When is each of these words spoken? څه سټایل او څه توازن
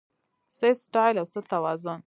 څه 0.57 0.67
سټایل 0.83 1.15
او 1.21 1.27
څه 1.33 1.39
توازن 1.51 1.99